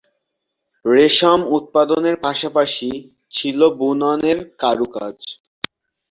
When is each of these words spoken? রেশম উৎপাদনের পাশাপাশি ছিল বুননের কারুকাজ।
রেশম 0.85 1.39
উৎপাদনের 1.57 2.15
পাশাপাশি 2.25 2.89
ছিল 3.33 3.59
বুননের 3.79 4.39
কারুকাজ। 4.59 5.17